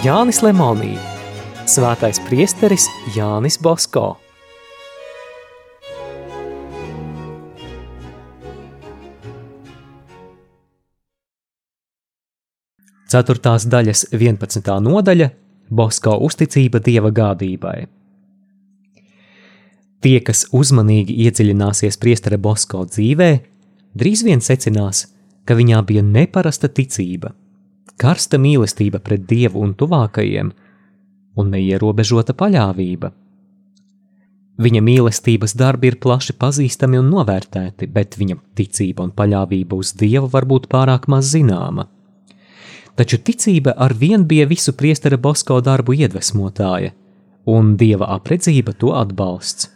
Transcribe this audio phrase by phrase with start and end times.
[0.00, 0.94] Jānis Lemonī,
[1.68, 4.14] Svētais priesteris Jānis Bosko.
[13.12, 14.72] Ceturtās daļas 11.
[14.86, 15.28] nodaļa–
[15.82, 17.84] Bosko uzticība Dieva gādībai.
[20.00, 23.28] Tie, kas uzmanīgi iedziļināsies priestera Bosko dzīvē,
[24.00, 25.10] drīz vien secinās,
[25.44, 27.34] ka viņā bija neparasta ticība,
[28.00, 30.52] karsta mīlestība pret Dievu un tuvākajiem
[31.40, 33.12] un neierobežota paļāvība.
[34.60, 40.28] Viņa mīlestības darbi ir plaši pazīstami un novērtēti, bet viņa ticība un paļāvība uz Dievu
[40.32, 41.86] var būt pārāk maz zināma.
[42.96, 46.92] Taču ticība ar vien bija visu priestera Bosko darbu iedvesmotāja,
[47.48, 49.70] un Dieva apredzība to atbalsts.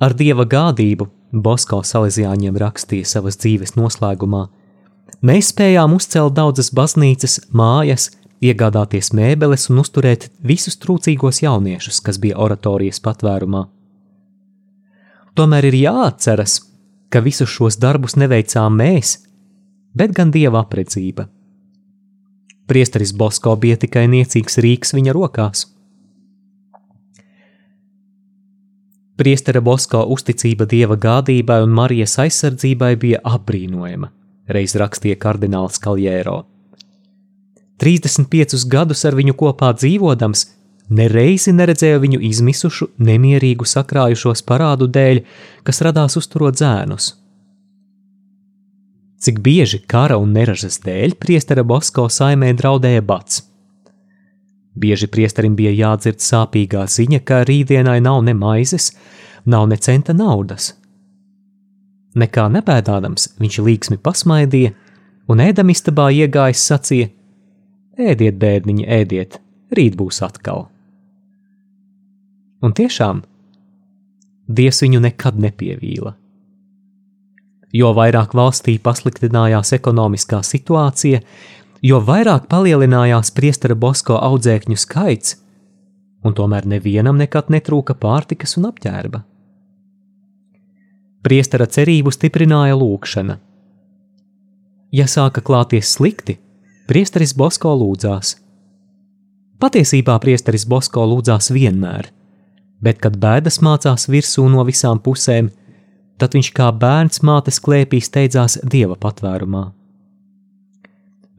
[0.00, 1.06] Ar dieva gādību
[1.44, 4.46] Bosko salīdzjāņiem rakstīja savas dzīves noslēgumā.
[5.24, 8.10] Mēs spējām uzcelt daudzas baznīcas, mājas,
[8.44, 13.64] iegādāties mēbeles un uzturēt visus trūcīgos jauniešus, kas bija oratorijas patvērumā.
[15.34, 16.58] Tomēr ir jāatceras,
[17.08, 19.16] ka visus šos darbus neveicām mēs,
[19.96, 21.28] bet gan dieva apredzība.
[22.68, 25.64] Priesteris Bosko bija tikai niecīgs rīks viņa rokās.
[29.20, 34.08] Priestera Bosko uzticība dieva gādībai un Marijas aizsardzībai bija apbrīnojama,
[34.48, 36.42] reiz rakstīja kardināls Kaljēro.
[37.80, 40.44] 35 gadus ar viņu kopā dzīvodams,
[40.94, 45.24] nereizi neredzēju viņu izmisušu, nemierīgu sakrājušos parādu dēļ,
[45.66, 47.14] kas radās uzturot zēnus.
[49.24, 53.40] Cik bieži kara un neražas dēļ priestera Bosko saimē draudēja bats.
[54.74, 58.90] Bieži priesterim bija jādzird sāpīgā ziņa, ka rītdienai nav ne maizes,
[59.46, 60.72] nav ne centa naudas.
[62.14, 64.74] Nekā nebēdādams, viņš līksmi pasmaidīja,
[65.28, 67.10] un ēdamistabā iegājis sacīja:
[67.98, 69.38] Ēdiet, bērniņi, ēdiet,
[69.74, 70.68] rīt būs atkal.
[72.64, 73.22] Un tiešām,
[74.48, 76.12] Dievs viņu nekad nepievīla.
[77.74, 81.22] Jo vairāk valstī pasliktinājās ekonomiskā situācija,
[81.82, 85.38] jo vairāk palielinājās priestera Bosko audzēkņu skaits,
[86.24, 89.24] un tomēr nevienam nekad netrūka pārtikas un apģērba.
[91.24, 93.38] Priestera cerību stiprināja lūkšana.
[94.92, 96.36] Ja sāka klāties slikti,
[96.84, 98.34] priesteris Bosko lūdzās.
[99.56, 102.10] Patiesībā priesteris Bosko lūdzās vienmēr,
[102.84, 105.48] bet, kad bēdas mācās virsū no visām pusēm,
[106.20, 109.64] tad viņš kā bērns mātes klēpī steidzās dieva patvērumā.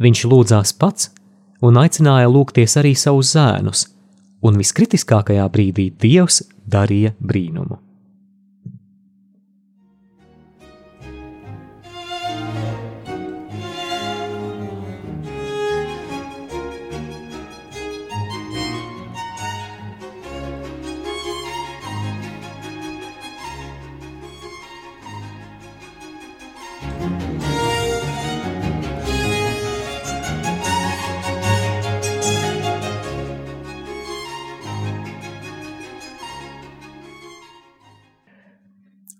[0.01, 1.11] Viņš lūdzās pats
[1.61, 3.85] un aicināja lūgties arī savus zēnus,
[4.41, 7.84] un viskritiskākajā brīdī Dievs darīja brīnumu.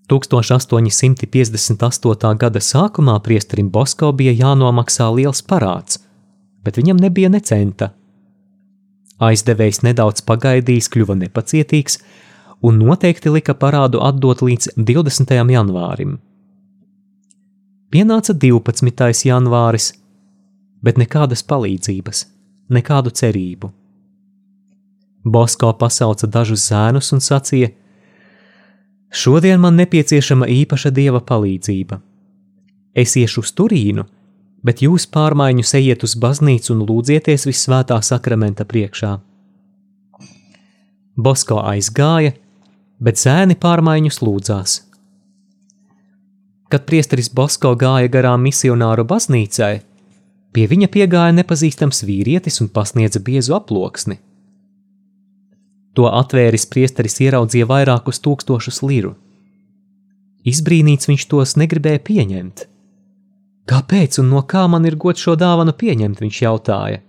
[0.10, 2.38] 1858.
[2.38, 6.00] gada sākumā priesterim Bosko bija jānomaksā liels parāds,
[6.64, 7.90] bet viņam nebija ne centa.
[9.20, 12.00] Aizdevējs nedaudz pagaidījis, kļuva nepacietīgs
[12.66, 15.34] un noteikti lika parādu atdot līdz 20.
[15.56, 16.18] janvārim.
[17.94, 19.26] Pienāca 12.
[19.30, 19.94] janvāris,
[20.84, 22.26] bet nekādas palīdzības,
[22.70, 23.72] nekādu cerību.
[25.26, 27.72] Bosko pasauca dažus zēnus un sacīja:
[29.12, 32.00] Šodien man nepieciešama īpaša dieva palīdzība.
[32.96, 34.06] Es iešu uz Turīnu,
[34.66, 39.14] bet jūs pārmaiņus ejiet uz baznīcu un lūdzieties visvētā sakramenta priekšā.
[41.16, 42.34] Bosko aizgāja,
[43.00, 44.78] bet zēni pārmaiņus lūdzās.
[46.72, 49.74] Kad priesteris Bosko gāja garām misionāru baznīcai,
[50.56, 54.18] pie viņa piegāja nepazīstams vīrietis un pasniedza biezu aploksni.
[55.96, 59.14] To atvēris priesteris ieraudzīja vairākus tūkstošus liru.
[60.46, 62.66] Izbrīnīts viņš tos negribēja pieņemt.
[63.66, 67.02] Kāpēc un no kā man ir gods šo dāvanu pieņemt, viņš jautāja.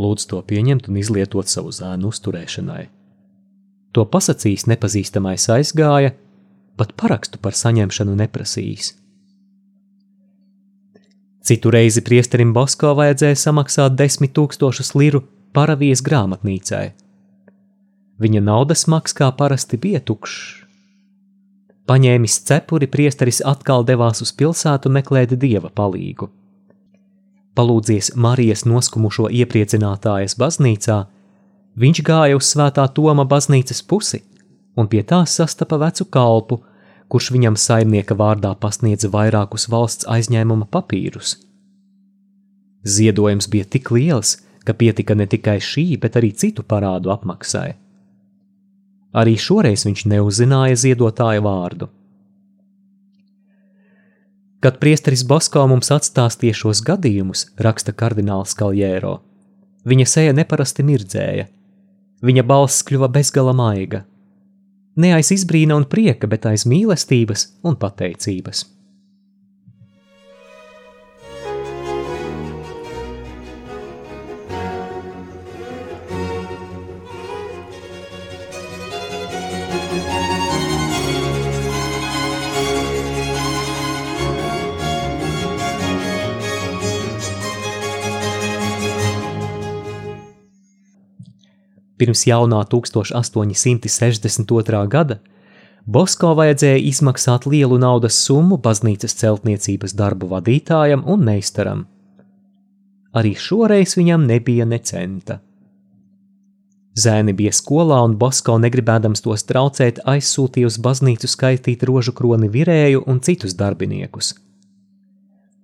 [0.00, 2.84] Lūdzu to pieņemt un izlietot savu zēnu uzturēšanai.
[3.96, 6.14] To pasakījis nepazīstamais aizgāja,
[6.78, 8.94] pat parakstu par saņemšanu neprasījis.
[11.42, 15.24] Citu reizi priesterim Bosko vajadzēja samaksāt desmit tūkstošus liru
[15.56, 16.90] paravijas grāmatnīcai
[18.20, 20.66] Viņa naudas maks kā parasti bija tukšs.
[21.88, 26.28] Paņēmis cepuri, priesteris atkal devās uz pilsētu meklēt dieva palīgu.
[27.58, 31.00] Palūdzies Marijas noskumušo iepriecinātājas baznīcā,
[31.80, 34.22] viņš gāja uz svētā Toma baznīcas pusi
[34.78, 36.60] un pie tās sastapa vecu kalpu,
[37.10, 41.34] kurš viņam saimnieka vārdā pasniedza vairākus valsts aizņēmuma papīrus.
[42.86, 47.74] Ziedojums bija tik liels, ka pietika ne tikai šī, bet arī citu parādu apmaksai.
[49.10, 51.88] Arī šoreiz viņš neuzzināja ziedotāja vārdu.
[54.60, 59.16] Kad priesteris Basko mums atstāstīja šos gadījumus, raksta kardināls Kaljēro,
[59.88, 61.46] viņa seja neparasti mirdzēja,
[62.20, 64.04] viņa balss kļuva bezgala maiga,
[65.00, 68.66] ne aiz izbrīna un prieka, bet aiz mīlestības un pateicības.
[92.00, 94.86] Pirms jaunā 1862.
[94.88, 95.18] gada
[95.84, 101.84] Bosko vajadzēja izmaksāt lielu naudas summu baznīcas celtniecības darbu vadītājam un meistaram.
[103.16, 105.40] Arī šoreiz viņam nebija ne centa.
[107.00, 113.04] Zēni bija skolā, un Bosko, negribēdams tos traucēt, aizsūtīja uz baznīcu skaitīt rožu kroni virēju
[113.06, 114.34] un citus darbiniekus.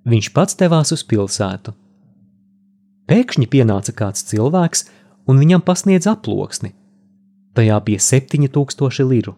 [0.06, 1.74] Viņš pats devās uz pilsētu.
[3.10, 4.86] Pēkšņi pienāca kāds cilvēks
[5.26, 6.72] un viņam pasniedz aploksni.
[7.56, 9.36] Tajā bija 7000 liru.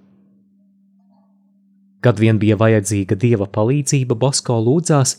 [2.02, 5.17] Kad vien bija vajadzīga dieva palīdzība, Bosko lūdzās,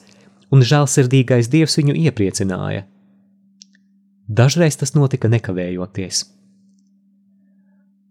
[0.51, 2.85] un žēlsirdīgais dievs viņu iepriecināja.
[4.29, 6.23] Dažreiz tas notika nekavējoties.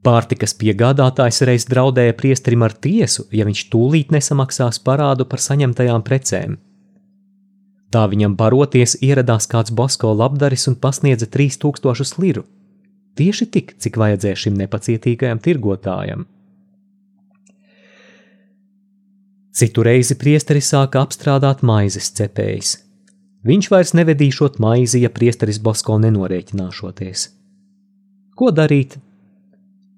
[0.05, 6.59] Pārtikas piegādātājs reiz draudēja priesterim ar tiesu, ja viņš tūlīt nesamaksās parādu par saņemtajām precēm.
[7.95, 12.45] Tā viņam baroties ieradās kāds Bosko labdaris un pasniedza 3000 liru.
[13.17, 16.27] Tieši tik, cik vajadzēja šim nepacietīgajam tirgotājam.
[19.59, 22.77] Citu reizi priesteris sāka apstrādāt maizes cepējs.
[23.49, 27.25] Viņš vairs nevedīšot maizi, ja priesteris Bosko nenorēķināšoties.
[28.39, 28.99] Ko darīt?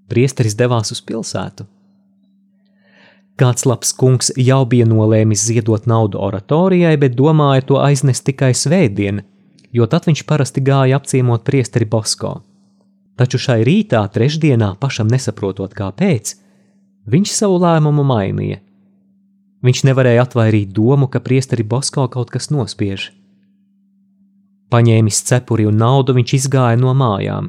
[0.09, 1.67] Priesteris devās uz pilsētu.
[3.41, 9.23] Kāds labs kungs jau bija nolēmis ziedot naudu oratorijai, bet domāja to aiznest tikai svētdien,
[9.73, 12.35] jo tad viņš parasti gāja apciemot priesteri Bosko.
[13.17, 16.35] Taču šai rītā, trešdienā, pašam nesaprotot kāpēc,
[17.09, 18.61] viņš savu lēmumu mainīja.
[19.65, 23.09] Viņš nevarēja atvairīt domu, ka priesteri Bosko kaut kas nospiež.
[24.69, 27.49] Paņēmis cepuri un naudu, viņš izgāja no mājām.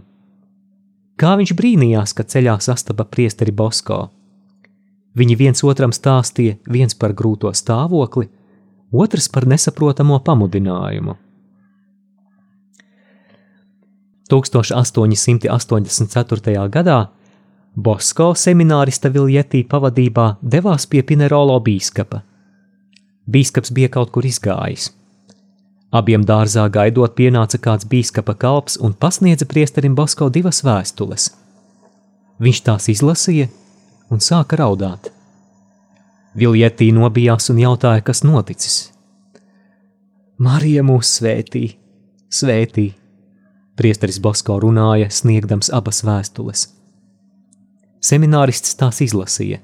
[1.20, 4.08] Kā viņš brīnījās, ka ceļā sastapa priesteri Bosko?
[5.18, 8.30] Viņi viens otram stāstīja viens par grūto stāvokli,
[8.92, 11.16] otrs par nesaprotamo pamudinājumu.
[14.32, 16.70] 1884.
[16.72, 17.08] gadā
[17.76, 22.22] Bosko seminārista Viljetī pavadībā devās pie Pinerolo bīskapa.
[23.32, 24.92] Bīskaps bija kaut kur izgājis.
[25.92, 31.32] Abiem dārzā gaidot, pienāca kāds bīskapa kalps un pasniedza priesterim Bosko divas vēstules.
[32.40, 33.48] Viņš tās izlasīja
[34.12, 35.10] un sāka raudāt.
[36.38, 38.92] Viljetī nobijās un jautāja, kas noticis.
[40.42, 41.66] Marija mūs svētī,
[42.32, 42.92] svētī,
[43.78, 46.68] priesteris Bosko runāja, sniegdams abas vēstules.
[48.02, 49.60] Seminārists tās izlasīja.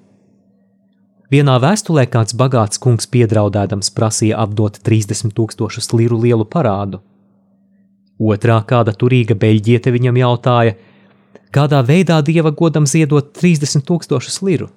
[1.32, 7.02] Vienā vēstulē kāds bagāts kungs piedraudēdams prasīja atdot 30 tūkstošus liru lielu parādu.
[8.18, 10.78] Otrā kāda turīga beļģiete viņam jautāja,
[11.52, 14.70] kādā veidā dieva godam ziedot 30 tūkstošus liru.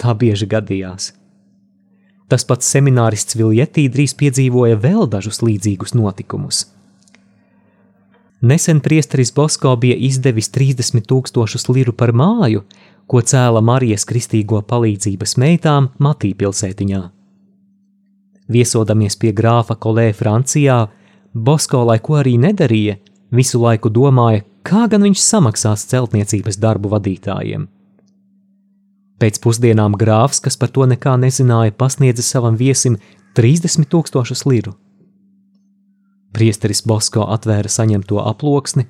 [0.00, 1.12] Tā bieži gadījās.
[2.30, 6.68] Tas pats seminārists Viljetī drīz piedzīvoja vēl dažus līdzīgus notikumus.
[8.40, 12.62] Nesen priesteris Bosko bija izdevis 30 tūkstošus liru par māju,
[13.10, 17.02] ko cēla Marijas kristīgo palīdzības meitām Matī pilsētiņā.
[18.50, 20.78] Viesodamies pie grāfa Kolē Francijā,
[21.34, 22.96] Bosko, lai ko arī nedarīja,
[23.30, 27.66] visu laiku domāja, kā gan viņš samaksās celtniecības darbu vadītājiem.
[29.20, 32.96] Pēc pusdienām grāfs, kas par to nekā nezināja, pasniedza savam viesim
[33.36, 34.72] 30 tūkstošus liru.
[36.32, 38.86] Priesteris Bosko atvēra saņemto aploksni,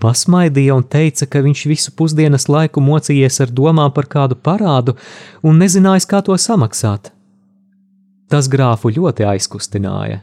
[0.00, 4.96] pasmaidīja un teica, ka viņš visu pusdienas laiku mocījies ar domām par kādu parādu
[5.42, 7.10] un nezinājis, kā to samaksāt.
[8.30, 10.22] Tas grāfu ļoti aizkustināja.